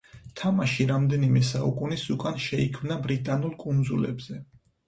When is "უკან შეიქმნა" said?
2.15-2.99